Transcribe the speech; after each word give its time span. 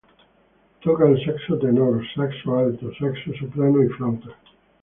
Toca 0.85 1.05
el 1.09 1.21
saxo 1.23 1.53
tenor, 1.63 1.93
saxo 2.15 2.49
alto, 2.57 2.87
saxo 2.99 3.29
soprano 3.39 3.83
y 3.83 3.89
flauta. 3.89 4.31